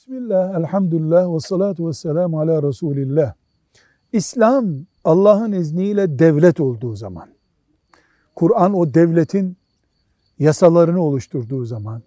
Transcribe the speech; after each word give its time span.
Bismillah, 0.00 0.58
elhamdülillah 0.58 1.34
ve 1.34 1.40
salatu 1.40 1.88
ve 1.88 1.92
selamu 1.92 2.40
ala 2.40 2.62
Resulillah. 2.62 3.34
İslam 4.12 4.66
Allah'ın 5.04 5.52
izniyle 5.52 6.18
devlet 6.18 6.60
olduğu 6.60 6.96
zaman, 6.96 7.28
Kur'an 8.36 8.74
o 8.74 8.94
devletin 8.94 9.56
yasalarını 10.38 11.02
oluşturduğu 11.02 11.64
zaman, 11.64 12.02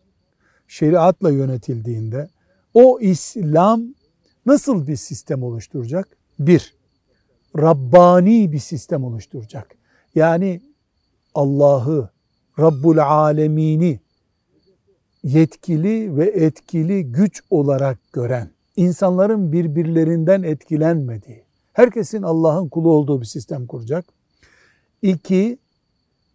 şeriatla 0.68 1.32
yönetildiğinde, 1.32 2.30
o 2.74 3.00
İslam 3.00 3.84
nasıl 4.46 4.88
bir 4.88 4.96
sistem 4.96 5.44
oluşturacak? 5.44 6.18
Bir, 6.40 6.76
Rabbani 7.58 8.52
bir 8.52 8.60
sistem 8.60 9.04
oluşturacak. 9.04 9.76
Yani 10.16 10.62
Allah'ı, 11.36 12.10
Rabbul 12.60 12.98
Alemini 12.98 14.00
yetkili 15.24 16.18
ve 16.18 16.26
etkili 16.26 17.12
güç 17.12 17.42
olarak 17.50 18.14
gören, 18.14 18.50
insanların 18.76 19.52
birbirlerinden 19.52 20.44
etkilenmediği, 20.44 21.44
herkesin 21.74 22.22
Allah'ın 22.22 22.68
kulu 22.68 22.92
olduğu 22.92 23.22
bir 23.22 23.26
sistem 23.26 23.68
kuracak. 23.68 24.06
İki, 25.02 25.58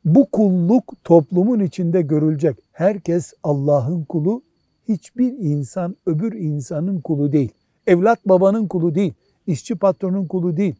bu 0.04 0.30
kulluk 0.30 0.94
toplumun 1.04 1.60
içinde 1.60 2.02
görülecek. 2.02 2.58
Herkes 2.72 3.32
Allah'ın 3.42 4.04
kulu, 4.04 4.42
hiçbir 4.88 5.32
insan 5.38 5.96
öbür 6.06 6.32
insanın 6.32 7.00
kulu 7.00 7.32
değil. 7.32 7.50
Evlat 7.86 8.18
babanın 8.26 8.68
kulu 8.68 8.94
değil, 8.94 9.14
işçi 9.46 9.74
patronun 9.74 10.26
kulu 10.26 10.56
değil. 10.56 10.74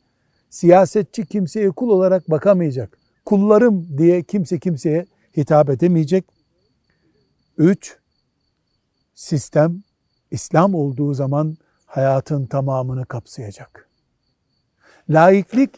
Siyasetçi 0.51 1.27
kimseye 1.27 1.71
kul 1.71 1.89
olarak 1.89 2.31
bakamayacak. 2.31 2.99
Kullarım 3.25 3.99
diye 3.99 4.23
kimse 4.23 4.59
kimseye 4.59 5.07
hitap 5.37 5.71
edemeyecek. 5.71 6.25
Üç, 7.59 7.98
sistem 9.19 9.83
İslam 10.31 10.75
olduğu 10.75 11.15
zaman 11.15 11.57
hayatın 11.87 12.47
tamamını 12.47 13.07
kapsayacak. 13.07 13.89
Laiklik 15.11 15.71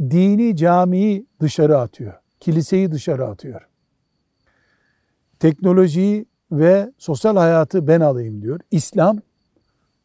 dini 0.00 0.56
camiyi 0.56 1.26
dışarı 1.40 1.78
atıyor. 1.78 2.14
Kiliseyi 2.40 2.92
dışarı 2.92 3.26
atıyor. 3.26 3.68
Teknolojiyi 5.38 6.26
ve 6.52 6.92
sosyal 6.98 7.36
hayatı 7.36 7.88
ben 7.88 8.00
alayım 8.00 8.42
diyor. 8.42 8.60
İslam 8.70 9.18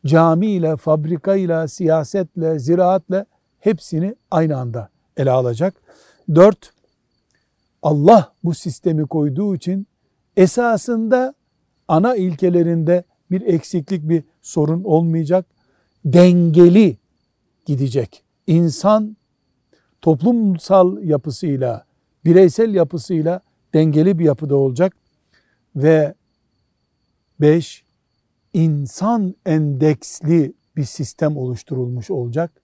camiyle, 0.05 0.77
fabrikayla, 0.77 1.67
siyasetle, 1.67 2.59
ziraatle 2.59 3.25
hepsini 3.59 4.15
aynı 4.31 4.57
anda 4.57 4.89
ele 5.17 5.31
alacak. 5.31 5.73
Dört, 6.35 6.73
Allah 7.81 8.33
bu 8.43 8.53
sistemi 8.53 9.07
koyduğu 9.07 9.55
için 9.55 9.87
esasında 10.37 11.33
ana 11.93 12.15
ilkelerinde 12.15 13.03
bir 13.31 13.41
eksiklik, 13.41 14.09
bir 14.09 14.23
sorun 14.41 14.83
olmayacak. 14.83 15.45
Dengeli 16.05 16.97
gidecek. 17.65 18.23
İnsan 18.47 19.17
toplumsal 20.01 21.03
yapısıyla, 21.03 21.85
bireysel 22.25 22.73
yapısıyla 22.73 23.41
dengeli 23.73 24.19
bir 24.19 24.25
yapıda 24.25 24.55
olacak. 24.55 24.95
Ve 25.75 26.13
beş, 27.41 27.83
insan 28.53 29.35
endeksli 29.45 30.53
bir 30.75 30.83
sistem 30.85 31.37
oluşturulmuş 31.37 32.11
olacak. 32.11 32.61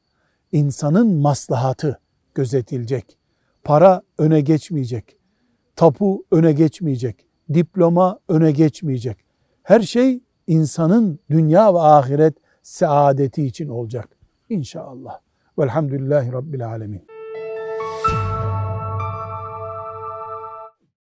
İnsanın 0.51 1.15
maslahatı 1.15 1.99
gözetilecek. 2.35 3.17
Para 3.63 4.01
öne 4.17 4.41
geçmeyecek. 4.41 5.17
Tapu 5.75 6.25
öne 6.31 6.51
geçmeyecek 6.51 7.28
diploma 7.53 8.19
öne 8.27 8.51
geçmeyecek. 8.51 9.17
Her 9.63 9.79
şey 9.81 10.19
insanın 10.47 11.19
dünya 11.29 11.73
ve 11.73 11.79
ahiret 11.79 12.33
saadeti 12.63 13.45
için 13.45 13.69
olacak. 13.69 14.09
İnşallah. 14.49 15.19
Velhamdülillahi 15.59 16.31
Rabbil 16.31 16.67
Alemin. 16.67 17.18